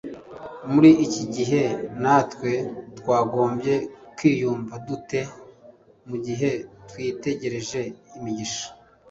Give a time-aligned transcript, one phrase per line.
[0.71, 1.61] Muri iki gihe
[2.01, 2.51] natwe
[2.97, 3.73] twagombye
[4.15, 5.19] kwiyumva dute
[6.07, 6.51] mu gihe
[6.89, 7.81] twitegereje
[8.17, 8.67] imigisha